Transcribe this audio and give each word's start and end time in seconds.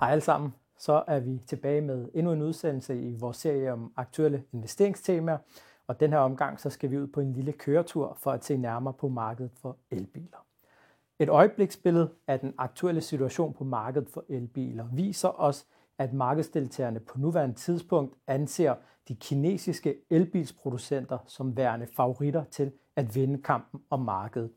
Hej 0.00 0.10
alle 0.10 0.20
sammen. 0.20 0.54
Så 0.78 1.04
er 1.06 1.20
vi 1.20 1.40
tilbage 1.46 1.80
med 1.80 2.08
endnu 2.14 2.32
en 2.32 2.42
udsendelse 2.42 3.02
i 3.02 3.16
vores 3.16 3.36
serie 3.36 3.72
om 3.72 3.92
aktuelle 3.96 4.44
investeringstemaer. 4.52 5.38
Og 5.86 6.00
den 6.00 6.12
her 6.12 6.18
omgang, 6.18 6.60
så 6.60 6.70
skal 6.70 6.90
vi 6.90 6.98
ud 6.98 7.06
på 7.06 7.20
en 7.20 7.32
lille 7.32 7.52
køretur 7.52 8.16
for 8.20 8.30
at 8.30 8.44
se 8.44 8.56
nærmere 8.56 8.94
på 8.94 9.08
markedet 9.08 9.50
for 9.62 9.76
elbiler. 9.90 10.46
Et 11.18 11.28
øjebliksbillede 11.28 12.10
af 12.26 12.40
den 12.40 12.54
aktuelle 12.58 13.00
situation 13.00 13.54
på 13.54 13.64
markedet 13.64 14.08
for 14.08 14.24
elbiler 14.28 14.86
viser 14.92 15.40
os, 15.40 15.66
at 15.98 16.12
markedsdeltagerne 16.12 17.00
på 17.00 17.18
nuværende 17.18 17.54
tidspunkt 17.54 18.14
anser 18.26 18.74
de 19.08 19.14
kinesiske 19.14 19.94
elbilsproducenter 20.10 21.18
som 21.26 21.56
værende 21.56 21.86
favoritter 21.96 22.44
til 22.44 22.72
at 22.96 23.14
vinde 23.14 23.42
kampen 23.42 23.82
om 23.90 24.00
markedet 24.00 24.50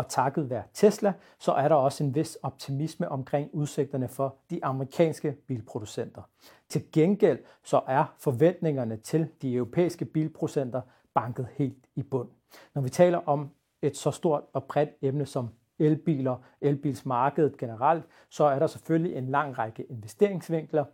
og 0.00 0.08
takket 0.08 0.50
være 0.50 0.62
Tesla, 0.74 1.12
så 1.38 1.52
er 1.52 1.68
der 1.68 1.74
også 1.74 2.04
en 2.04 2.14
vis 2.14 2.38
optimisme 2.42 3.08
omkring 3.08 3.50
udsigterne 3.52 4.08
for 4.08 4.36
de 4.50 4.64
amerikanske 4.64 5.32
bilproducenter. 5.32 6.22
Til 6.68 6.92
gengæld 6.92 7.38
så 7.62 7.80
er 7.86 8.14
forventningerne 8.18 8.96
til 8.96 9.28
de 9.42 9.54
europæiske 9.54 10.04
bilproducenter 10.04 10.80
banket 11.14 11.48
helt 11.52 11.86
i 11.94 12.02
bund. 12.02 12.28
Når 12.74 12.82
vi 12.82 12.88
taler 12.88 13.18
om 13.26 13.50
et 13.82 13.96
så 13.96 14.10
stort 14.10 14.42
og 14.52 14.64
bredt 14.64 14.90
emne 15.02 15.26
som 15.26 15.48
elbiler, 15.78 16.36
elbilsmarkedet 16.60 17.58
generelt, 17.58 18.04
så 18.30 18.44
er 18.44 18.58
der 18.58 18.66
selvfølgelig 18.66 19.16
en 19.16 19.26
lang 19.26 19.58
række 19.58 19.82
investeringsvinkler. 19.82 20.84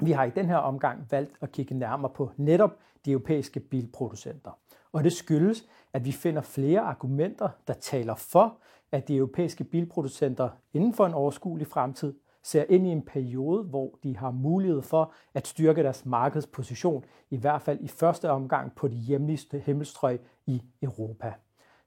Vi 0.00 0.12
har 0.12 0.24
i 0.24 0.30
den 0.30 0.46
her 0.46 0.56
omgang 0.56 1.06
valgt 1.10 1.32
at 1.40 1.52
kigge 1.52 1.74
nærmere 1.74 2.12
på 2.14 2.30
netop 2.36 2.78
de 3.04 3.10
europæiske 3.10 3.60
bilproducenter. 3.60 4.50
Og 4.92 5.04
det 5.04 5.12
skyldes, 5.12 5.66
at 5.92 6.04
vi 6.04 6.12
finder 6.12 6.42
flere 6.42 6.80
argumenter, 6.80 7.48
der 7.66 7.74
taler 7.74 8.14
for, 8.14 8.58
at 8.92 9.08
de 9.08 9.16
europæiske 9.16 9.64
bilproducenter 9.64 10.48
inden 10.74 10.94
for 10.94 11.06
en 11.06 11.14
overskuelig 11.14 11.66
fremtid 11.66 12.14
ser 12.42 12.64
ind 12.68 12.86
i 12.86 12.90
en 12.90 13.02
periode, 13.02 13.62
hvor 13.62 13.98
de 14.02 14.16
har 14.16 14.30
mulighed 14.30 14.82
for 14.82 15.12
at 15.34 15.46
styrke 15.46 15.82
deres 15.82 16.06
markedsposition, 16.06 17.04
i 17.30 17.36
hvert 17.36 17.62
fald 17.62 17.78
i 17.80 17.88
første 17.88 18.30
omgang 18.30 18.74
på 18.74 18.88
de 18.88 18.96
hjemligste 18.96 19.58
himmelstrøg 19.58 20.20
i 20.46 20.62
Europa. 20.82 21.32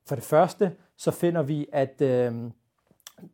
For 0.07 0.15
det 0.15 0.23
første 0.23 0.75
så 0.97 1.11
finder 1.11 1.41
vi, 1.43 1.67
at 1.71 2.01
øh, 2.01 2.51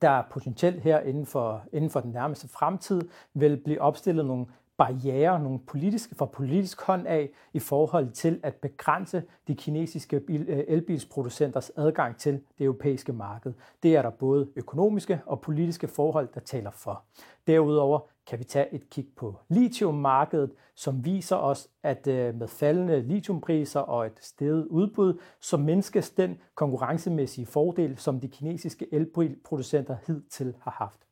der 0.02 0.10
er 0.10 0.24
potentielt 0.32 0.82
her 0.82 1.00
inden 1.00 1.26
for, 1.26 1.64
inden 1.74 1.90
for 1.90 2.00
den 2.00 2.12
nærmeste 2.12 2.48
fremtid 2.48 3.02
vil 3.34 3.58
blive 3.58 3.82
opstillet 3.82 4.26
nogle 4.26 4.46
barriere, 4.78 5.40
nogle 5.40 5.60
politiske, 5.60 6.16
fra 6.16 6.26
politisk 6.26 6.82
hånd 6.82 7.08
af 7.08 7.30
i 7.54 7.60
forhold 7.60 8.12
til 8.12 8.40
at 8.44 8.56
begrænse 8.56 9.24
de 9.48 9.56
kinesiske 9.56 10.20
bil, 10.20 10.46
øh, 10.50 10.64
elbilsproducenters 10.68 11.72
adgang 11.76 12.18
til 12.18 12.34
det 12.34 12.66
europæiske 12.66 13.14
marked. 13.14 13.54
Det 13.84 13.96
er 13.96 14.02
der 14.02 14.10
både 14.10 14.48
økonomiske 14.56 15.22
og 15.26 15.42
politiske 15.42 15.88
forhold, 15.88 16.30
der 16.34 16.40
taler 16.40 16.72
for. 16.72 17.04
Derudover 17.48 18.00
kan 18.28 18.40
vi 18.40 18.44
tage 18.44 18.74
et 18.74 18.90
kig 18.90 19.08
på 19.16 19.40
lithiummarkedet, 19.50 20.52
som 20.76 21.06
viser 21.06 21.36
os, 21.36 21.70
at 21.84 22.08
øh, 22.08 22.36
med 22.36 22.48
faldende 22.48 23.02
lithiumpriser 23.02 23.80
og 23.80 24.06
et 24.06 24.20
steget 24.22 24.66
udbud, 24.66 25.20
så 25.40 25.58
mindskes 25.58 26.10
den 26.10 26.38
konkurrencemæssige 26.56 27.46
fordel, 27.46 27.98
som 27.98 28.20
de 28.20 28.28
kinesiske 28.28 28.88
elbilproducenter 28.94 29.96
hidtil 30.08 30.56
har 30.62 30.72
haft 30.72 31.05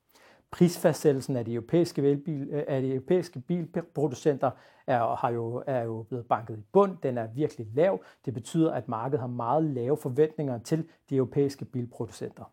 prisfastsættelsen 0.53 1.35
af 1.35 1.45
de 1.45 1.53
europæiske, 1.53 2.03
velbil, 2.03 2.49
øh, 2.51 2.63
af 2.67 2.81
de 2.81 2.89
europæiske 2.89 3.39
bilproducenter 3.39 4.51
er, 4.87 5.15
har 5.15 5.29
jo, 5.29 5.63
er 5.67 5.83
jo 5.83 6.05
blevet 6.09 6.25
banket 6.25 6.57
i 6.57 6.63
bund. 6.71 6.97
Den 7.03 7.17
er 7.17 7.27
virkelig 7.27 7.67
lav. 7.73 8.03
Det 8.25 8.33
betyder, 8.33 8.71
at 8.71 8.87
markedet 8.87 9.19
har 9.19 9.27
meget 9.27 9.63
lave 9.63 9.97
forventninger 9.97 10.57
til 10.57 10.85
de 11.09 11.15
europæiske 11.15 11.65
bilproducenter. 11.65 12.43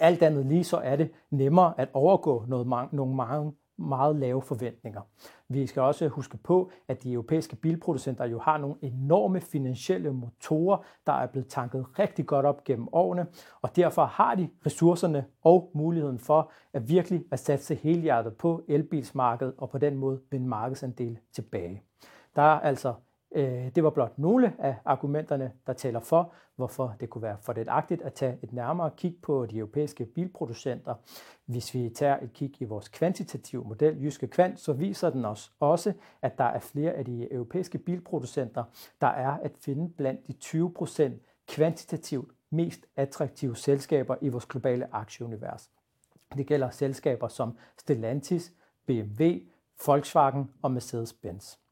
Alt 0.00 0.22
andet 0.22 0.46
lige 0.46 0.64
så 0.64 0.76
er 0.76 0.96
det 0.96 1.10
nemmere 1.30 1.74
at 1.76 1.88
overgå 1.92 2.44
noget, 2.48 2.92
nogle 2.92 3.14
mange 3.14 3.52
meget 3.78 4.16
lave 4.16 4.42
forventninger. 4.42 5.00
Vi 5.48 5.66
skal 5.66 5.82
også 5.82 6.08
huske 6.08 6.36
på, 6.36 6.70
at 6.88 7.02
de 7.02 7.12
europæiske 7.12 7.56
bilproducenter 7.56 8.24
jo 8.24 8.38
har 8.38 8.58
nogle 8.58 8.76
enorme 8.82 9.40
finansielle 9.40 10.12
motorer, 10.12 10.78
der 11.06 11.12
er 11.12 11.26
blevet 11.26 11.48
tanket 11.48 11.98
rigtig 11.98 12.26
godt 12.26 12.46
op 12.46 12.64
gennem 12.64 12.88
årene, 12.92 13.26
og 13.62 13.76
derfor 13.76 14.04
har 14.04 14.34
de 14.34 14.48
ressourcerne 14.66 15.24
og 15.42 15.70
muligheden 15.74 16.18
for 16.18 16.52
at 16.72 16.88
virkelig 16.88 17.24
at 17.30 17.38
satse 17.38 17.74
helhjertet 17.74 18.36
på 18.36 18.62
elbilsmarkedet 18.68 19.54
og 19.58 19.70
på 19.70 19.78
den 19.78 19.96
måde 19.96 20.20
vinde 20.30 20.48
markedsandel 20.48 21.18
tilbage. 21.32 21.82
Der 22.36 22.42
er 22.42 22.60
altså 22.60 22.94
Øh, 23.34 23.70
det 23.74 23.84
var 23.84 23.90
blot 23.90 24.18
nogle 24.18 24.52
af 24.58 24.76
argumenterne, 24.84 25.52
der 25.66 25.72
taler 25.72 26.00
for, 26.00 26.32
hvorfor 26.56 26.94
det 27.00 27.10
kunne 27.10 27.22
være 27.22 27.36
fordelagtigt 27.40 28.02
at 28.02 28.12
tage 28.12 28.38
et 28.42 28.52
nærmere 28.52 28.90
kig 28.96 29.16
på 29.22 29.46
de 29.46 29.58
europæiske 29.58 30.04
bilproducenter. 30.04 30.94
Hvis 31.46 31.74
vi 31.74 31.88
tager 31.88 32.18
et 32.22 32.32
kig 32.32 32.62
i 32.62 32.64
vores 32.64 32.88
kvantitative 32.88 33.64
model, 33.64 34.02
Jyske 34.02 34.26
Kvant, 34.26 34.60
så 34.60 34.72
viser 34.72 35.10
den 35.10 35.24
os 35.24 35.52
også, 35.60 35.92
at 36.22 36.38
der 36.38 36.44
er 36.44 36.58
flere 36.58 36.92
af 36.92 37.04
de 37.04 37.32
europæiske 37.32 37.78
bilproducenter, 37.78 38.64
der 39.00 39.06
er 39.06 39.30
at 39.30 39.52
finde 39.60 39.88
blandt 39.88 40.26
de 40.26 40.32
20 40.32 40.72
procent 40.72 41.22
kvantitativt 41.48 42.32
mest 42.50 42.86
attraktive 42.96 43.56
selskaber 43.56 44.16
i 44.20 44.28
vores 44.28 44.46
globale 44.46 44.94
aktieunivers. 44.94 45.70
Det 46.36 46.46
gælder 46.46 46.70
selskaber 46.70 47.28
som 47.28 47.56
Stellantis, 47.78 48.52
BMW, 48.86 49.24
Volkswagen 49.86 50.50
og 50.62 50.70
Mercedes-Benz. 50.76 51.63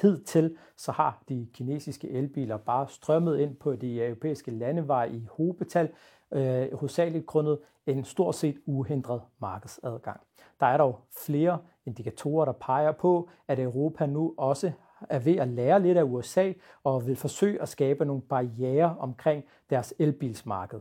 Hidtil 0.00 0.56
så 0.76 0.92
har 0.92 1.22
de 1.28 1.48
kinesiske 1.52 2.10
elbiler 2.10 2.56
bare 2.56 2.88
strømmet 2.88 3.38
ind 3.38 3.56
på 3.56 3.76
de 3.76 4.04
europæiske 4.04 4.50
landeveje 4.50 5.10
i 5.10 5.26
hovedbetal, 5.30 5.88
øh, 6.32 6.74
hovedsageligt 6.74 7.26
grundet 7.26 7.58
en 7.86 8.04
stort 8.04 8.34
set 8.34 8.56
uhindret 8.66 9.22
markedsadgang. 9.38 10.20
Der 10.60 10.66
er 10.66 10.76
dog 10.76 11.00
flere 11.26 11.58
indikatorer, 11.86 12.44
der 12.44 12.52
peger 12.52 12.92
på, 12.92 13.28
at 13.48 13.58
Europa 13.58 14.06
nu 14.06 14.34
også 14.36 14.72
er 15.10 15.18
ved 15.18 15.36
at 15.36 15.48
lære 15.48 15.82
lidt 15.82 15.98
af 15.98 16.02
USA 16.02 16.52
og 16.84 17.06
vil 17.06 17.16
forsøge 17.16 17.62
at 17.62 17.68
skabe 17.68 18.04
nogle 18.04 18.22
barriere 18.22 18.96
omkring 18.98 19.44
deres 19.70 19.94
elbilsmarked. 19.98 20.80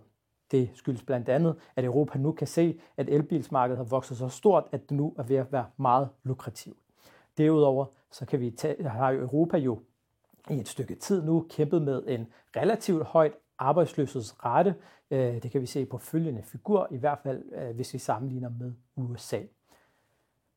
Det 0.51 0.69
skyldes 0.73 1.03
blandt 1.03 1.29
andet, 1.29 1.55
at 1.75 1.85
Europa 1.85 2.19
nu 2.19 2.31
kan 2.31 2.47
se, 2.47 2.79
at 2.97 3.09
elbilsmarkedet 3.09 3.77
har 3.77 3.83
vokset 3.83 4.17
så 4.17 4.29
stort, 4.29 4.63
at 4.71 4.89
det 4.89 4.97
nu 4.97 5.13
er 5.17 5.23
ved 5.23 5.35
at 5.35 5.51
være 5.51 5.65
meget 5.77 6.09
lukrativt. 6.23 6.77
Derudover 7.37 7.85
så 8.11 8.25
kan 8.25 8.39
vi 8.39 8.51
tage, 8.51 8.89
har 8.89 9.13
Europa 9.13 9.57
jo 9.57 9.79
i 10.49 10.53
et 10.53 10.67
stykke 10.67 10.95
tid 10.95 11.23
nu 11.23 11.45
kæmpet 11.49 11.81
med 11.81 12.03
en 12.07 12.27
relativt 12.55 13.03
højt 13.03 13.33
arbejdsløshedsrate. 13.57 14.75
Øh, 15.11 15.43
det 15.43 15.51
kan 15.51 15.61
vi 15.61 15.65
se 15.65 15.85
på 15.85 15.97
følgende 15.97 16.43
figur, 16.43 16.87
i 16.91 16.97
hvert 16.97 17.19
fald 17.23 17.43
øh, 17.53 17.75
hvis 17.75 17.93
vi 17.93 17.99
sammenligner 17.99 18.49
med 18.49 18.73
USA. 18.95 19.39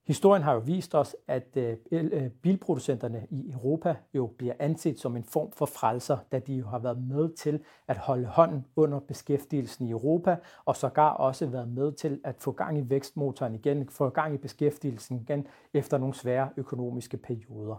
Historien 0.08 0.42
har 0.42 0.52
jo 0.52 0.58
vist 0.58 0.94
os, 0.94 1.16
at 1.26 1.56
øh, 1.56 1.76
øh, 1.92 2.30
bilproducenterne 2.30 3.26
i 3.30 3.50
Europa 3.52 3.96
jo 4.14 4.26
bliver 4.26 4.54
anset 4.58 5.00
som 5.00 5.16
en 5.16 5.24
form 5.24 5.52
for 5.52 5.66
frelser, 5.66 6.18
da 6.32 6.38
de 6.38 6.54
jo 6.54 6.66
har 6.66 6.78
været 6.78 7.02
med 7.02 7.36
til 7.36 7.60
at 7.88 7.98
holde 7.98 8.26
hånden 8.26 8.66
under 8.76 9.00
beskæftigelsen 9.00 9.86
i 9.86 9.90
Europa, 9.90 10.36
og 10.64 10.76
sågar 10.76 11.10
også 11.10 11.46
været 11.46 11.68
med 11.68 11.92
til 11.92 12.20
at 12.24 12.34
få 12.38 12.52
gang 12.52 12.78
i 12.78 12.90
vækstmotoren 12.90 13.54
igen, 13.54 13.88
få 13.88 14.08
gang 14.08 14.34
i 14.34 14.38
beskæftigelsen 14.38 15.20
igen 15.20 15.46
efter 15.74 15.98
nogle 15.98 16.14
svære 16.14 16.48
økonomiske 16.56 17.16
perioder. 17.16 17.76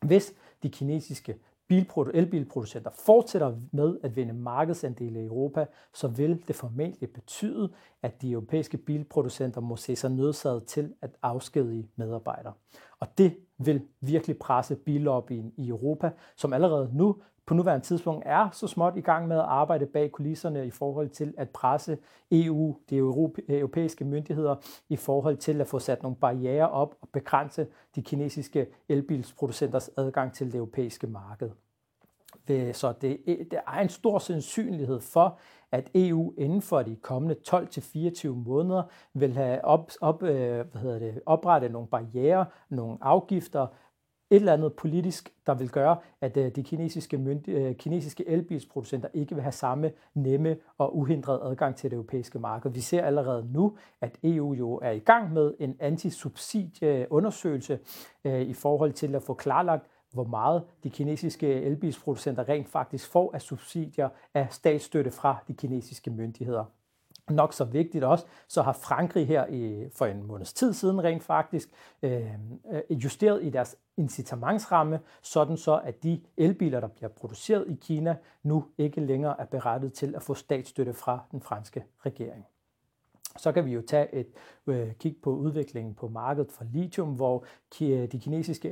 Hvis 0.00 0.34
de 0.62 0.70
kinesiske 0.70 1.36
elbilproducenter 2.14 2.90
fortsætter 3.06 3.56
med 3.72 3.98
at 4.02 4.16
vinde 4.16 4.32
markedsandele 4.32 5.20
i 5.20 5.24
Europa, 5.24 5.66
så 5.94 6.08
vil 6.08 6.44
det 6.48 6.56
formentlig 6.56 7.12
betyde, 7.12 7.72
at 8.02 8.22
de 8.22 8.30
europæiske 8.30 8.76
bilproducenter 8.76 9.60
må 9.60 9.76
se 9.76 9.96
sig 9.96 10.10
nødsaget 10.10 10.64
til 10.66 10.94
at 11.02 11.10
afskedige 11.22 11.88
medarbejdere. 11.96 12.52
Og 13.00 13.18
det 13.18 13.36
vil 13.58 13.82
virkelig 14.00 14.38
presse 14.38 14.76
billobbyen 14.76 15.52
i 15.56 15.68
Europa, 15.68 16.10
som 16.36 16.52
allerede 16.52 16.90
nu 16.94 17.16
på 17.46 17.54
nuværende 17.54 17.86
tidspunkt 17.86 18.22
er 18.26 18.50
så 18.52 18.66
småt 18.66 18.96
i 18.96 19.00
gang 19.00 19.28
med 19.28 19.36
at 19.36 19.44
arbejde 19.44 19.86
bag 19.86 20.12
kulisserne 20.12 20.66
i 20.66 20.70
forhold 20.70 21.08
til 21.08 21.34
at 21.36 21.50
presse 21.50 21.98
EU, 22.30 22.76
de 22.90 22.96
europæiske 23.48 24.04
myndigheder, 24.04 24.56
i 24.88 24.96
forhold 24.96 25.36
til 25.36 25.60
at 25.60 25.66
få 25.66 25.78
sat 25.78 26.02
nogle 26.02 26.16
barriere 26.16 26.70
op 26.70 26.94
og 27.00 27.08
begrænse 27.12 27.66
de 27.96 28.02
kinesiske 28.02 28.66
elbilsproducenters 28.88 29.90
adgang 29.96 30.32
til 30.32 30.46
det 30.46 30.54
europæiske 30.54 31.06
marked. 31.06 31.50
Så 32.72 32.94
det, 33.00 33.18
der 33.50 33.60
er 33.66 33.80
en 33.80 33.88
stor 33.88 34.18
sandsynlighed 34.18 35.00
for, 35.00 35.38
at 35.72 35.90
EU 35.94 36.34
inden 36.38 36.62
for 36.62 36.82
de 36.82 36.96
kommende 36.96 37.36
12-24 37.48 38.28
måneder 38.28 38.82
vil 39.14 39.32
have 39.32 39.64
op, 39.64 39.90
op, 40.00 40.22
øh, 40.22 40.66
hvad 40.70 40.80
hedder 40.80 40.98
det, 40.98 41.20
oprettet 41.26 41.72
nogle 41.72 41.88
barriere, 41.88 42.46
nogle 42.68 42.98
afgifter, 43.00 43.66
et 44.32 44.36
eller 44.36 44.52
andet 44.52 44.72
politisk, 44.72 45.32
der 45.46 45.54
vil 45.54 45.70
gøre, 45.70 45.96
at 46.20 46.36
øh, 46.36 46.56
de 46.56 46.62
kinesiske, 46.62 47.16
myndi- 47.16 47.50
øh, 47.50 47.74
kinesiske 47.76 48.28
elbilsproducenter 48.28 49.08
ikke 49.14 49.34
vil 49.34 49.42
have 49.42 49.52
samme 49.52 49.92
nemme 50.14 50.56
og 50.78 50.96
uhindret 50.96 51.40
adgang 51.50 51.76
til 51.76 51.90
det 51.90 51.96
europæiske 51.96 52.38
marked. 52.38 52.70
Vi 52.70 52.80
ser 52.80 53.02
allerede 53.04 53.48
nu, 53.52 53.76
at 54.00 54.18
EU 54.22 54.54
jo 54.54 54.74
er 54.82 54.90
i 54.90 54.98
gang 54.98 55.32
med 55.32 55.54
en 55.58 55.76
antisubsidieundersøgelse 55.80 57.78
øh, 58.24 58.40
i 58.40 58.52
forhold 58.52 58.92
til 58.92 59.14
at 59.14 59.22
få 59.22 59.34
klarlagt, 59.34 59.86
hvor 60.12 60.24
meget 60.24 60.62
de 60.84 60.90
kinesiske 60.90 61.46
elbilsproducenter 61.46 62.48
rent 62.48 62.68
faktisk 62.68 63.10
får 63.10 63.30
af 63.34 63.42
subsidier 63.42 64.08
af 64.34 64.46
statsstøtte 64.50 65.10
fra 65.10 65.36
de 65.48 65.54
kinesiske 65.54 66.10
myndigheder 66.10 66.64
nok 67.30 67.52
så 67.52 67.64
vigtigt 67.64 68.04
også, 68.04 68.26
så 68.48 68.62
har 68.62 68.72
Frankrig 68.72 69.26
her 69.26 69.46
i, 69.46 69.88
for 69.94 70.06
en 70.06 70.26
måneds 70.26 70.52
tid 70.52 70.72
siden 70.72 71.04
rent 71.04 71.22
faktisk 71.22 71.68
øh, 72.02 72.30
øh, 72.72 72.82
justeret 72.90 73.44
i 73.44 73.50
deres 73.50 73.76
incitamentsramme, 73.96 75.00
sådan 75.22 75.56
så 75.56 75.80
at 75.84 76.02
de 76.02 76.20
elbiler, 76.36 76.80
der 76.80 76.88
bliver 76.88 77.08
produceret 77.08 77.64
i 77.68 77.74
Kina, 77.74 78.16
nu 78.42 78.64
ikke 78.78 79.00
længere 79.00 79.40
er 79.40 79.44
berettet 79.44 79.92
til 79.92 80.14
at 80.14 80.22
få 80.22 80.34
statsstøtte 80.34 80.92
fra 80.92 81.24
den 81.32 81.40
franske 81.40 81.84
regering. 82.06 82.46
Så 83.36 83.52
kan 83.52 83.66
vi 83.66 83.72
jo 83.72 83.82
tage 83.88 84.14
et 84.14 84.26
øh, 84.66 84.92
kig 84.94 85.16
på 85.22 85.30
udviklingen 85.30 85.94
på 85.94 86.08
markedet 86.08 86.52
for 86.52 86.64
lithium, 86.72 87.08
hvor 87.08 87.44
øh, 87.82 88.12
de 88.12 88.20
kinesiske 88.20 88.70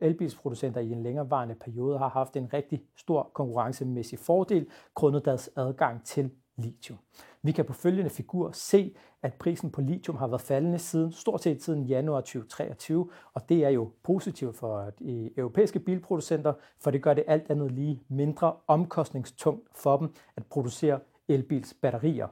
elbilsproducenter 0.00 0.80
i 0.80 0.92
en 0.92 1.02
længerevarende 1.02 1.54
periode 1.54 1.98
har 1.98 2.08
haft 2.08 2.36
en 2.36 2.52
rigtig 2.52 2.82
stor 2.96 3.30
konkurrencemæssig 3.34 4.18
fordel, 4.18 4.66
grundet 4.94 5.24
deres 5.24 5.50
adgang 5.56 6.04
til 6.04 6.30
lithium. 6.56 6.98
Vi 7.42 7.52
kan 7.52 7.64
på 7.64 7.72
følgende 7.72 8.10
figur 8.10 8.50
se, 8.52 8.94
at 9.22 9.34
prisen 9.34 9.70
på 9.70 9.80
lithium 9.80 10.16
har 10.16 10.26
været 10.26 10.40
faldende 10.40 10.78
siden, 10.78 11.12
stort 11.12 11.42
set 11.42 11.62
siden 11.62 11.84
januar 11.84 12.20
2023, 12.20 13.10
og 13.34 13.48
det 13.48 13.64
er 13.64 13.68
jo 13.68 13.90
positivt 14.02 14.56
for 14.56 14.78
øh, 14.78 14.92
de 14.98 15.30
europæiske 15.36 15.80
bilproducenter, 15.80 16.52
for 16.78 16.90
det 16.90 17.02
gør 17.02 17.14
det 17.14 17.24
alt 17.26 17.50
andet 17.50 17.72
lige 17.72 18.02
mindre 18.08 18.54
omkostningstungt 18.66 19.68
for 19.74 19.96
dem 19.96 20.14
at 20.36 20.46
producere 20.46 21.00
elbilsbatterier. 21.28 22.28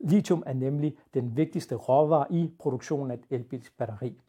Lithium 0.00 0.42
er 0.46 0.52
nemlig 0.52 0.96
den 1.14 1.36
vigtigste 1.36 1.74
råvare 1.74 2.26
i 2.30 2.50
produktionen 2.58 3.10
af 3.10 3.14
et 3.14 3.24
elbilsbatteri. 3.30 4.20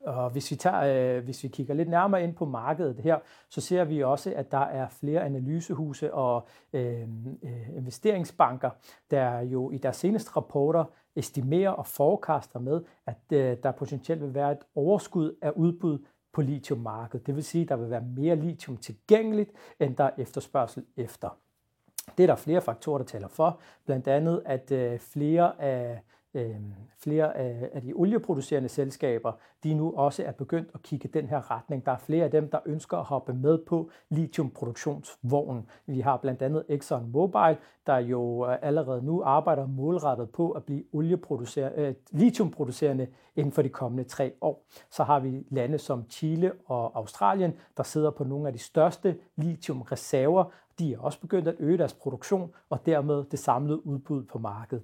Og 0.00 0.30
hvis 0.30 0.50
vi, 0.50 0.56
tager, 0.56 1.16
øh, 1.16 1.24
hvis 1.24 1.42
vi 1.42 1.48
kigger 1.48 1.74
lidt 1.74 1.88
nærmere 1.88 2.24
ind 2.24 2.34
på 2.34 2.44
markedet 2.44 3.00
her, 3.00 3.18
så 3.48 3.60
ser 3.60 3.84
vi 3.84 4.02
også, 4.02 4.32
at 4.36 4.52
der 4.52 4.58
er 4.58 4.88
flere 4.88 5.20
analysehuse 5.24 6.14
og 6.14 6.46
øh, 6.72 7.02
øh, 7.42 7.76
investeringsbanker, 7.76 8.70
der 9.10 9.40
jo 9.40 9.70
i 9.70 9.78
deres 9.78 9.96
seneste 9.96 10.30
rapporter 10.36 10.84
estimerer 11.16 11.70
og 11.70 11.86
forekaster 11.86 12.58
med, 12.58 12.82
at 13.06 13.18
øh, 13.32 13.56
der 13.62 13.72
potentielt 13.72 14.22
vil 14.22 14.34
være 14.34 14.52
et 14.52 14.64
overskud 14.74 15.36
af 15.42 15.50
udbud 15.50 15.98
på 16.32 16.42
lithiummarkedet. 16.42 17.26
Det 17.26 17.36
vil 17.36 17.44
sige, 17.44 17.62
at 17.62 17.68
der 17.68 17.76
vil 17.76 17.90
være 17.90 18.04
mere 18.16 18.36
lithium 18.36 18.76
tilgængeligt, 18.76 19.50
end 19.80 19.96
der 19.96 20.04
er 20.04 20.10
efterspørgsel 20.18 20.84
efter. 20.96 21.38
Det 22.18 22.22
er 22.22 22.26
der 22.26 22.36
flere 22.36 22.60
faktorer, 22.60 22.98
der 22.98 23.04
taler 23.04 23.28
for. 23.28 23.60
Blandt 23.86 24.08
andet, 24.08 24.42
at 24.46 24.72
øh, 24.72 24.98
flere 24.98 25.62
af 25.62 26.02
øh, 26.34 26.56
flere 26.98 27.36
af, 27.36 27.70
af 27.72 27.82
de 27.82 27.92
olieproducerende 27.92 28.68
selskaber, 28.68 29.32
de 29.64 29.74
nu 29.74 29.92
også 29.96 30.24
er 30.24 30.32
begyndt 30.32 30.68
at 30.74 30.82
kigge 30.82 31.08
den 31.08 31.26
her 31.26 31.50
retning. 31.50 31.86
Der 31.86 31.92
er 31.92 31.98
flere 31.98 32.24
af 32.24 32.30
dem, 32.30 32.50
der 32.50 32.58
ønsker 32.66 32.96
at 32.96 33.04
hoppe 33.04 33.32
med 33.32 33.58
på 33.66 33.90
lithiumproduktionsvognen. 34.08 35.66
Vi 35.86 36.00
har 36.00 36.16
blandt 36.16 36.42
andet 36.42 36.64
Exxon 36.68 37.10
Mobil, 37.10 37.56
der 37.86 37.98
jo 37.98 38.46
øh, 38.50 38.56
allerede 38.62 39.02
nu 39.02 39.22
arbejder 39.22 39.66
målrettet 39.66 40.30
på 40.30 40.50
at 40.50 40.64
blive 40.64 40.84
olieproducerende, 40.92 41.78
øh, 41.78 41.94
lithiumproducerende 42.10 43.06
inden 43.36 43.52
for 43.52 43.62
de 43.62 43.68
kommende 43.68 44.04
tre 44.04 44.32
år. 44.40 44.66
Så 44.90 45.04
har 45.04 45.20
vi 45.20 45.46
lande 45.50 45.78
som 45.78 46.04
Chile 46.10 46.52
og 46.66 46.96
Australien, 46.98 47.52
der 47.76 47.82
sidder 47.82 48.10
på 48.10 48.24
nogle 48.24 48.46
af 48.46 48.52
de 48.52 48.58
største 48.58 49.16
lithiumreserver. 49.36 50.44
De 50.78 50.94
er 50.94 50.98
også 50.98 51.20
begyndt 51.20 51.48
at 51.48 51.54
øge 51.58 51.78
deres 51.78 51.94
produktion 51.94 52.54
og 52.70 52.86
dermed 52.86 53.24
det 53.24 53.38
samlede 53.38 53.86
udbud 53.86 54.24
på 54.24 54.38
markedet. 54.38 54.82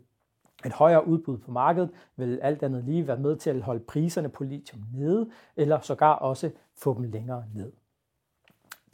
Et 0.67 0.73
højere 0.73 1.07
udbud 1.07 1.39
på 1.39 1.51
markedet 1.51 1.91
vil 2.17 2.39
alt 2.43 2.63
andet 2.63 2.85
lige 2.85 3.07
være 3.07 3.19
med 3.19 3.37
til 3.37 3.51
at 3.51 3.63
holde 3.63 3.81
priserne 3.81 4.29
på 4.29 4.45
lithium 4.45 4.83
nede, 4.95 5.31
eller 5.57 5.81
sågar 5.81 6.13
også 6.13 6.51
få 6.77 6.95
dem 6.95 7.03
længere 7.03 7.45
ned. 7.55 7.73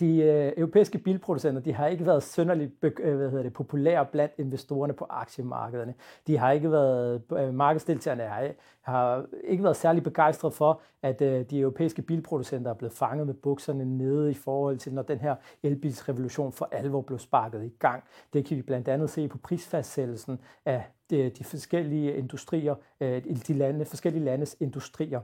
De 0.01 0.17
øh, 0.17 0.53
europæiske 0.57 0.99
bilproducenter 0.99 1.63
de 1.63 1.73
har 1.73 1.87
ikke 1.87 2.07
været 2.07 2.23
synderligt 2.23 2.73
øh, 2.83 3.17
hvad 3.17 3.31
hedder 3.31 3.43
det, 3.43 3.53
populære 3.53 4.07
blandt 4.07 4.33
investorerne 4.39 4.93
på 4.93 5.07
aktiemarkederne. 5.11 5.95
De 6.27 6.39
har 6.39 6.51
ikke 6.53 6.71
været, 6.71 7.23
øh, 7.33 7.55
markedsdeltagerne 7.55 8.23
har, 8.23 8.49
har 8.81 9.27
ikke 9.45 9.65
været 9.65 9.77
særlig 9.77 10.03
begejstret 10.03 10.53
for, 10.53 10.81
at 11.03 11.23
øh, 11.23 11.45
de 11.51 11.61
europæiske 11.61 12.03
bilproducenter 12.03 12.71
er 12.71 12.75
blevet 12.75 12.93
fanget 12.93 13.27
med 13.27 13.35
bukserne 13.35 13.85
nede 13.85 14.31
i 14.31 14.35
forhold 14.35 14.79
til, 14.79 14.95
når 14.95 15.03
den 15.03 15.19
her 15.19 15.35
elbilsrevolution 15.63 16.53
for 16.53 16.69
alvor 16.73 17.01
blev 17.01 17.19
sparket 17.19 17.65
i 17.65 17.73
gang. 17.79 18.05
Det 18.33 18.45
kan 18.45 18.57
vi 18.57 18.63
blandt 18.63 18.89
andet 18.89 19.11
se 19.11 19.29
på 19.29 19.39
prisfastsættelsen 19.39 20.39
af 20.65 20.85
de, 21.11 21.31
de 21.31 21.45
forskellige 21.45 22.17
industrier, 22.17 22.75
øh, 23.01 23.25
de 23.47 23.55
lande, 23.55 23.85
forskellige 23.85 24.25
landes 24.25 24.57
industrier. 24.61 25.21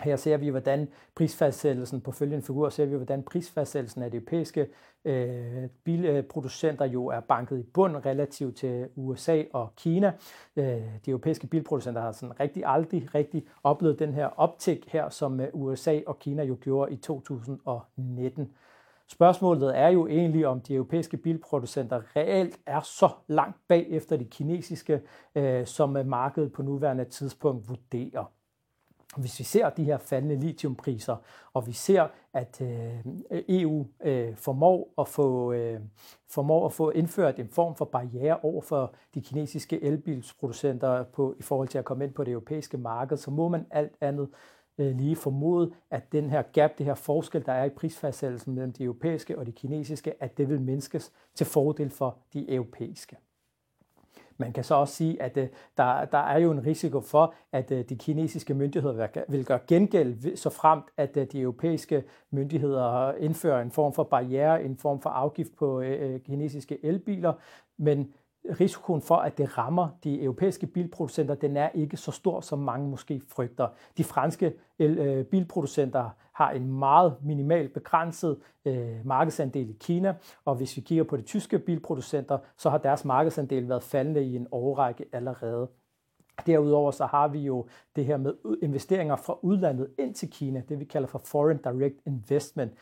Her 0.00 0.16
ser 0.16 0.36
vi, 0.36 0.48
hvordan 0.48 0.88
prisfastsættelsen 1.14 2.00
på 2.00 2.12
følgende 2.12 2.46
figur, 2.46 2.68
ser 2.68 2.86
vi, 2.86 2.96
hvordan 2.96 3.22
prisfastsættelsen 3.22 4.02
af 4.02 4.10
de 4.10 4.16
europæiske 4.16 4.66
øh, 5.04 5.68
bilproducenter 5.84 6.86
øh, 6.86 6.94
jo 6.94 7.06
er 7.06 7.20
banket 7.20 7.58
i 7.58 7.62
bund 7.62 7.96
relativt 7.96 8.56
til 8.56 8.88
USA 8.96 9.42
og 9.52 9.72
Kina. 9.76 10.12
Øh, 10.56 10.64
de 11.06 11.10
europæiske 11.10 11.46
bilproducenter 11.46 12.00
har 12.00 12.12
sådan 12.12 12.40
rigtig 12.40 12.62
aldrig 12.66 13.14
rigtig 13.14 13.46
oplevet 13.62 13.98
den 13.98 14.14
her 14.14 14.26
optik 14.26 14.88
her, 14.92 15.08
som 15.08 15.40
øh, 15.40 15.48
USA 15.52 16.00
og 16.06 16.18
Kina 16.18 16.42
jo 16.42 16.56
gjorde 16.60 16.92
i 16.92 16.96
2019. 16.96 18.52
Spørgsmålet 19.08 19.78
er 19.78 19.88
jo 19.88 20.06
egentlig, 20.06 20.46
om 20.46 20.60
de 20.60 20.74
europæiske 20.74 21.16
bilproducenter 21.16 22.16
reelt 22.16 22.58
er 22.66 22.80
så 22.80 23.08
langt 23.26 23.56
bag 23.68 23.86
efter 23.90 24.16
de 24.16 24.24
kinesiske, 24.24 25.00
øh, 25.34 25.66
som 25.66 25.96
øh, 25.96 26.06
markedet 26.06 26.52
på 26.52 26.62
nuværende 26.62 27.04
tidspunkt 27.04 27.68
vurderer. 27.68 28.32
Hvis 29.16 29.38
vi 29.38 29.44
ser 29.44 29.70
de 29.70 29.84
her 29.84 29.98
faldende 29.98 30.36
lithiumpriser, 30.36 31.16
og 31.52 31.66
vi 31.66 31.72
ser, 31.72 32.08
at 32.32 32.60
øh, 32.60 32.98
EU 33.48 33.86
øh, 34.04 34.36
formår, 34.36 34.94
at 34.98 35.08
få, 35.08 35.52
øh, 35.52 35.80
formår 36.30 36.66
at 36.66 36.72
få 36.72 36.90
indført 36.90 37.38
en 37.38 37.48
form 37.48 37.74
for 37.74 37.84
barriere 37.84 38.38
over 38.42 38.62
for 38.62 38.94
de 39.14 39.20
kinesiske 39.20 39.82
elbilsproducenter 39.82 41.02
på, 41.02 41.34
i 41.38 41.42
forhold 41.42 41.68
til 41.68 41.78
at 41.78 41.84
komme 41.84 42.04
ind 42.04 42.12
på 42.12 42.24
det 42.24 42.32
europæiske 42.32 42.78
marked, 42.78 43.16
så 43.16 43.30
må 43.30 43.48
man 43.48 43.66
alt 43.70 43.92
andet 44.00 44.28
øh, 44.78 44.96
lige 44.96 45.16
formode, 45.16 45.72
at 45.90 46.12
den 46.12 46.30
her 46.30 46.42
gap, 46.42 46.78
det 46.78 46.86
her 46.86 46.94
forskel, 46.94 47.46
der 47.46 47.52
er 47.52 47.64
i 47.64 47.70
prisfastsættelsen 47.70 48.54
mellem 48.54 48.72
de 48.72 48.84
europæiske 48.84 49.38
og 49.38 49.46
de 49.46 49.52
kinesiske, 49.52 50.22
at 50.22 50.38
det 50.38 50.48
vil 50.48 50.60
mindskes 50.60 51.12
til 51.34 51.46
fordel 51.46 51.90
for 51.90 52.18
de 52.32 52.54
europæiske. 52.54 53.16
Man 54.38 54.52
kan 54.52 54.64
så 54.64 54.74
også 54.74 54.94
sige, 54.94 55.22
at 55.22 55.36
øh, 55.36 55.48
der, 55.76 56.04
der 56.04 56.18
er 56.18 56.38
jo 56.38 56.50
en 56.50 56.66
risiko 56.66 57.00
for, 57.00 57.34
at 57.52 57.70
øh, 57.70 57.84
de 57.88 57.96
kinesiske 57.96 58.54
myndigheder 58.54 59.08
vil 59.28 59.44
gøre 59.44 59.58
gengæld, 59.66 60.36
så 60.36 60.50
fremt 60.50 60.84
at 60.96 61.16
øh, 61.16 61.26
de 61.32 61.40
europæiske 61.40 62.04
myndigheder 62.30 63.12
indfører 63.12 63.62
en 63.62 63.70
form 63.70 63.92
for 63.92 64.02
barriere, 64.02 64.64
en 64.64 64.76
form 64.76 65.00
for 65.00 65.10
afgift 65.10 65.56
på 65.56 65.80
øh, 65.80 66.14
øh, 66.14 66.20
kinesiske 66.20 66.84
elbiler. 66.84 67.32
Men 67.76 68.12
risikoen 68.60 69.02
for, 69.02 69.16
at 69.16 69.38
det 69.38 69.58
rammer 69.58 69.88
de 70.04 70.22
europæiske 70.22 70.66
bilproducenter, 70.66 71.34
den 71.34 71.56
er 71.56 71.68
ikke 71.74 71.96
så 71.96 72.10
stor, 72.10 72.40
som 72.40 72.58
mange 72.58 72.88
måske 72.88 73.22
frygter. 73.28 73.68
De 73.98 74.04
franske 74.04 74.52
øh, 74.78 75.24
bilproducenter 75.24 76.10
har 76.32 76.50
en 76.50 76.78
meget 76.78 77.16
minimal 77.22 77.68
begrænset 77.68 78.38
øh, 78.64 78.96
markedsandel 79.04 79.70
i 79.70 79.76
Kina, 79.80 80.14
og 80.44 80.54
hvis 80.54 80.76
vi 80.76 80.82
kigger 80.82 81.04
på 81.04 81.16
de 81.16 81.22
tyske 81.22 81.58
bilproducenter, 81.58 82.38
så 82.56 82.70
har 82.70 82.78
deres 82.78 83.04
markedsandel 83.04 83.68
været 83.68 83.82
faldende 83.82 84.24
i 84.24 84.36
en 84.36 84.46
årrække 84.50 85.04
allerede. 85.12 85.68
Derudover 86.46 86.90
så 86.90 87.06
har 87.06 87.28
vi 87.28 87.38
jo 87.38 87.66
det 87.96 88.04
her 88.04 88.16
med 88.16 88.34
investeringer 88.62 89.16
fra 89.16 89.38
udlandet 89.42 89.90
ind 89.98 90.14
til 90.14 90.30
Kina, 90.30 90.62
det 90.68 90.80
vi 90.80 90.84
kalder 90.84 91.08
for 91.08 91.20
Foreign 91.24 91.60
Direct 91.64 92.00
Investment 92.06 92.72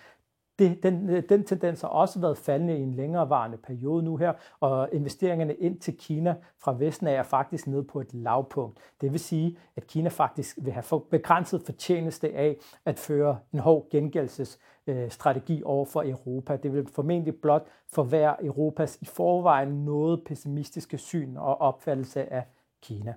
det, 0.63 0.83
den, 0.83 1.11
øh, 1.11 1.23
den 1.29 1.45
tendens 1.45 1.81
har 1.81 1.89
også 1.89 2.21
været 2.21 2.39
faldende 2.39 2.79
i 2.79 2.83
en 2.83 2.95
længerevarende 2.95 3.57
periode 3.57 4.03
nu 4.03 4.17
her, 4.17 4.33
og 4.61 4.89
investeringerne 4.93 5.55
ind 5.55 5.79
til 5.79 5.97
Kina 5.97 6.35
fra 6.59 6.77
Vesten 6.79 7.07
er 7.07 7.23
faktisk 7.23 7.67
nede 7.67 7.85
på 7.85 8.01
et 8.01 8.15
lavpunkt. 8.15 8.79
Det 9.01 9.13
vil 9.13 9.21
sige, 9.21 9.59
at 9.77 9.87
Kina 9.87 10.09
faktisk 10.09 10.59
vil 10.63 10.73
have 10.73 11.01
begrænset 11.11 11.63
fortjeneste 11.63 12.35
af 12.35 12.57
at 12.85 12.99
føre 12.99 13.39
en 13.53 13.59
hård 13.59 13.87
gengældelsesstrategi 13.91 15.57
øh, 15.57 15.63
over 15.65 15.85
for 15.85 16.03
Europa. 16.03 16.57
Det 16.57 16.73
vil 16.73 16.87
formentlig 16.87 17.35
blot 17.43 17.67
forværre 17.93 18.45
Europas 18.45 18.99
i 19.01 19.05
forvejen 19.05 19.85
noget 19.85 20.25
pessimistiske 20.27 20.99
syn 20.99 21.37
og 21.37 21.61
opfattelse 21.61 22.33
af 22.33 22.45
Kina. 22.83 23.15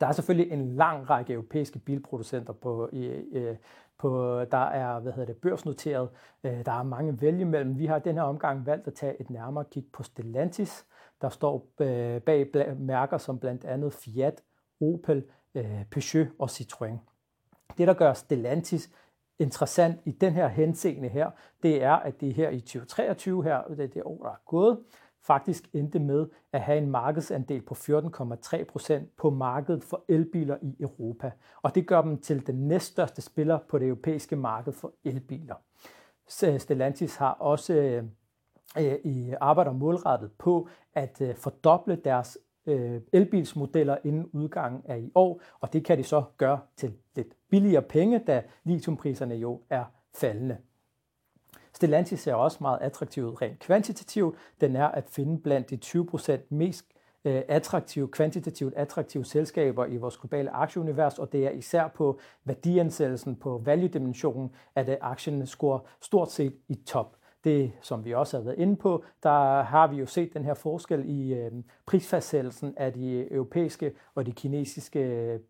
Der 0.00 0.06
er 0.06 0.12
selvfølgelig 0.12 0.52
en 0.52 0.76
lang 0.76 1.10
række 1.10 1.32
europæiske 1.32 1.78
bilproducenter 1.78 2.52
på, 2.52 2.88
i, 2.92 3.24
på, 3.98 4.40
der 4.50 4.68
er 4.68 5.00
hvad 5.00 5.12
hedder 5.12 5.32
det, 5.32 5.36
børsnoteret. 5.36 6.08
Øh, 6.44 6.64
der 6.64 6.72
er 6.72 6.82
mange 6.82 7.20
vælge 7.20 7.44
mellem. 7.44 7.78
Vi 7.78 7.86
har 7.86 7.98
den 7.98 8.14
her 8.14 8.22
omgang 8.22 8.66
valgt 8.66 8.86
at 8.86 8.94
tage 8.94 9.20
et 9.20 9.30
nærmere 9.30 9.64
kig 9.70 9.84
på 9.92 10.02
Stellantis, 10.02 10.86
der 11.22 11.28
står 11.28 11.66
øh, 11.80 12.20
bag 12.20 12.76
mærker 12.78 13.18
som 13.18 13.38
blandt 13.38 13.64
andet 13.64 13.92
Fiat, 13.92 14.42
Opel, 14.80 15.24
øh, 15.54 15.84
Peugeot 15.90 16.26
og 16.38 16.48
Citroën. 16.50 16.98
Det, 17.78 17.88
der 17.88 17.94
gør 17.94 18.12
Stellantis 18.12 18.90
interessant 19.38 20.00
i 20.04 20.12
den 20.12 20.32
her 20.32 20.48
henseende 20.48 21.08
her, 21.08 21.30
det 21.62 21.82
er, 21.82 21.92
at 21.92 22.20
det 22.20 22.34
her 22.34 22.50
i 22.50 22.60
2023 22.60 23.44
her, 23.44 23.62
det 23.62 23.80
er 23.80 23.88
det 23.88 24.02
år, 24.04 24.22
der 24.22 24.30
er 24.30 24.40
gået, 24.46 24.78
faktisk 25.26 25.68
endte 25.72 25.98
med 25.98 26.28
at 26.52 26.60
have 26.60 26.78
en 26.78 26.90
markedsandel 26.90 27.62
på 27.62 27.74
14,3 27.74 28.64
procent 28.64 29.16
på 29.16 29.30
markedet 29.30 29.84
for 29.84 30.04
elbiler 30.08 30.56
i 30.62 30.76
Europa. 30.80 31.32
Og 31.62 31.74
det 31.74 31.86
gør 31.86 32.02
dem 32.02 32.18
til 32.18 32.46
den 32.46 32.68
næststørste 32.68 33.22
spiller 33.22 33.58
på 33.68 33.78
det 33.78 33.86
europæiske 33.86 34.36
marked 34.36 34.72
for 34.72 34.92
elbiler. 35.04 35.54
Øh, 36.44 36.60
Stellantis 36.60 37.16
har 37.16 37.32
også 37.32 37.74
øh, 37.74 38.04
øh, 38.78 38.98
i 39.04 39.34
arbejder 39.40 39.72
målrettet 39.72 40.32
på 40.38 40.68
at 40.94 41.20
øh, 41.20 41.34
fordoble 41.34 41.96
deres 41.96 42.38
øh, 42.66 43.00
elbilsmodeller 43.12 43.96
inden 44.04 44.26
udgangen 44.32 44.82
af 44.84 44.98
i 44.98 45.10
år, 45.14 45.40
og 45.60 45.72
det 45.72 45.84
kan 45.84 45.98
de 45.98 46.04
så 46.04 46.24
gøre 46.36 46.60
til 46.76 46.92
lidt 47.16 47.34
billigere 47.50 47.82
penge, 47.82 48.18
da 48.18 48.42
litiumpriserne 48.64 49.34
jo 49.34 49.60
er 49.70 49.84
faldende. 50.14 50.56
Stellantis 51.80 52.20
ser 52.20 52.34
også 52.34 52.58
meget 52.60 52.78
attraktiv 52.80 53.24
ud 53.24 53.42
rent 53.42 53.58
kvantitativt. 53.58 54.36
Den 54.60 54.76
er 54.76 54.86
at 54.86 55.04
finde 55.10 55.38
blandt 55.38 55.70
de 55.70 55.78
20% 55.84 56.46
mest 56.50 56.84
øh, 57.24 57.42
attraktive, 57.48 58.08
kvantitativt 58.08 58.74
attraktive 58.76 59.24
selskaber 59.24 59.86
i 59.86 59.96
vores 59.96 60.16
globale 60.16 60.50
aktieunivers, 60.50 61.18
og 61.18 61.32
det 61.32 61.46
er 61.46 61.50
især 61.50 61.88
på 61.88 62.20
værdiansættelsen 62.44 63.36
på 63.36 63.62
value-dimensionen, 63.64 64.54
at 64.74 64.88
øh, 64.88 64.96
aktien 65.00 65.46
scorer 65.46 65.78
stort 66.00 66.30
set 66.30 66.54
i 66.68 66.74
top. 66.74 67.16
Det, 67.44 67.72
som 67.80 68.04
vi 68.04 68.14
også 68.14 68.36
har 68.36 68.44
været 68.44 68.58
inde 68.58 68.76
på, 68.76 69.04
der 69.22 69.62
har 69.62 69.86
vi 69.86 69.96
jo 69.96 70.06
set 70.06 70.34
den 70.34 70.44
her 70.44 70.54
forskel 70.54 71.02
i 71.06 71.34
øh, 71.34 71.52
prisfastsættelsen 71.86 72.74
af 72.76 72.92
de 72.92 73.32
europæiske 73.32 73.92
og 74.14 74.26
de 74.26 74.32
kinesiske 74.32 75.00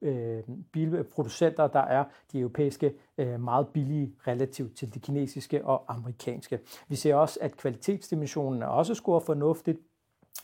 øh, 0.02 0.42
bilproducenter, 0.72 1.66
der 1.66 1.80
er 1.80 2.04
de 2.32 2.40
europæiske 2.40 2.92
øh, 3.18 3.40
meget 3.40 3.68
billige 3.68 4.14
relativt 4.26 4.76
til 4.76 4.94
de 4.94 5.00
kinesiske 5.00 5.64
og 5.64 5.84
amerikanske. 5.88 6.58
Vi 6.88 6.96
ser 6.96 7.14
også, 7.14 7.38
at 7.42 7.56
kvalitetsdimensionen 7.56 8.62
er 8.62 8.66
også 8.66 8.94
scorer 8.94 9.20
fornuftigt, 9.20 9.78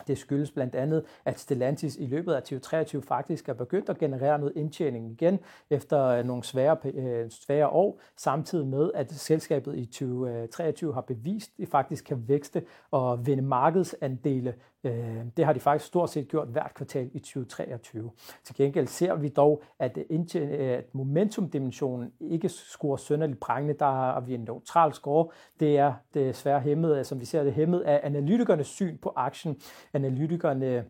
det 0.07 0.19
skyldes 0.19 0.51
blandt 0.51 0.75
andet, 0.75 1.05
at 1.25 1.41
Stellantis 1.41 1.97
i 1.97 2.07
løbet 2.07 2.33
af 2.33 2.43
2023 2.43 3.03
faktisk 3.03 3.49
er 3.49 3.55
begyndt 3.55 3.89
at 3.89 3.99
generere 3.99 4.39
noget 4.39 4.53
indtjening 4.57 5.11
igen 5.11 5.39
efter 5.71 6.05
øh, 6.05 6.25
nogle 6.25 6.45
svære, 6.45 6.77
øh, 6.85 7.31
svære 7.31 7.69
år, 7.69 8.01
samtidig 8.17 8.67
med, 8.67 8.91
at 8.95 9.13
selskabet 9.13 9.77
i 9.79 9.85
2023 9.87 10.95
har 10.95 11.01
bevist, 11.01 11.51
at 11.51 11.59
det 11.59 11.69
faktisk 11.69 12.05
kan 12.05 12.29
vækste 12.29 12.63
og 12.91 13.27
vinde 13.27 13.43
markedsandele 13.43 14.55
Øh, 14.87 15.25
det 15.37 15.45
har 15.45 15.53
de 15.53 15.61
faktisk 15.61 15.87
stort 15.89 16.11
set 16.11 16.29
gjort 16.29 16.49
hvert 16.49 16.75
kvartal 16.75 17.11
i 17.15 17.19
2023. 17.19 18.11
Til 18.45 18.57
gengæld 18.57 18.87
ser 18.87 19.15
vi 19.15 19.29
dog, 19.29 19.63
at, 19.79 19.99
at 20.39 20.85
momentumdimensionen 20.93 22.13
ikke 22.21 22.49
scorer 22.49 22.97
sønderligt 22.97 23.41
prangende. 23.41 23.75
Der 23.79 23.91
har 23.91 24.21
vi 24.21 24.35
en 24.35 24.41
neutral 24.41 24.93
score. 24.93 25.29
Det 25.61 25.79
er 25.79 25.95
desværre 26.15 26.61
hæmmet, 26.61 27.07
som 27.07 27.21
vi 27.21 27.25
ser 27.25 27.45
det 27.45 27.53
hæmmet 27.53 27.81
af 27.81 28.01
analytikernes 28.03 28.67
syn 28.67 28.99
på 28.99 29.13
aktien. 29.17 29.61
Analytikerne 29.93 30.85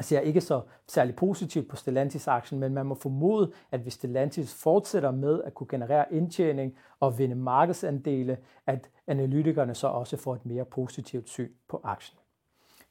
ser 0.00 0.20
ikke 0.20 0.40
så 0.40 0.60
særlig 0.86 1.16
positivt 1.16 1.68
på 1.68 1.76
Stellantis-aktien, 1.76 2.60
men 2.60 2.74
man 2.74 2.86
må 2.86 2.94
formode, 2.94 3.52
at 3.70 3.80
hvis 3.80 3.92
Stellantis 3.92 4.62
fortsætter 4.62 5.10
med 5.10 5.42
at 5.42 5.54
kunne 5.54 5.66
generere 5.70 6.14
indtjening 6.14 6.76
og 7.00 7.18
vinde 7.18 7.34
markedsandele, 7.34 8.38
at 8.66 8.90
analytikerne 9.06 9.74
så 9.74 9.86
også 9.86 10.16
får 10.16 10.34
et 10.34 10.46
mere 10.46 10.64
positivt 10.64 11.28
syn 11.28 11.50
på 11.68 11.80
aktien. 11.84 12.19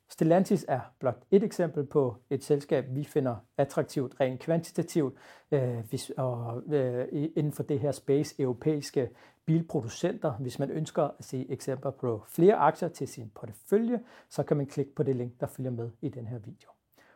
Stellantis 0.09 0.65
er 0.67 0.79
blot 0.99 1.23
et 1.31 1.43
eksempel 1.43 1.85
på 1.85 2.15
et 2.29 2.43
selskab, 2.43 2.85
vi 2.89 3.03
finder 3.03 3.35
attraktivt 3.57 4.15
rent 4.19 4.39
kvantitativt 4.39 5.17
øh, 5.51 5.79
hvis, 5.89 6.09
og, 6.09 6.63
øh, 6.73 7.07
inden 7.11 7.53
for 7.53 7.63
det 7.63 7.79
her 7.79 7.91
space 7.91 8.35
europæiske 8.41 9.09
bilproducenter. 9.45 10.33
Hvis 10.33 10.59
man 10.59 10.69
ønsker 10.71 11.03
at 11.03 11.25
se 11.25 11.45
eksempler 11.49 11.91
på 11.91 12.23
flere 12.27 12.55
aktier 12.55 12.89
til 12.89 13.07
sin 13.07 13.31
portefølje, 13.35 13.99
så 14.29 14.43
kan 14.43 14.57
man 14.57 14.65
klikke 14.65 14.95
på 14.95 15.03
det 15.03 15.15
link, 15.15 15.39
der 15.39 15.47
følger 15.47 15.71
med 15.71 15.91
i 16.01 16.09
den 16.09 16.27
her 16.27 16.39
video. 16.39 16.69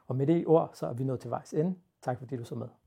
Og 0.08 0.16
med 0.16 0.28
det 0.28 0.48
ord, 0.48 0.72
så 0.74 0.88
er 0.88 0.94
vi 0.94 1.04
nået 1.04 1.20
til 1.20 1.30
vejs 1.30 1.54
ende. 1.54 1.76
Tak 2.02 2.20
fordi 2.20 2.36
du 2.36 2.44
så 2.44 2.56
med. 2.56 2.83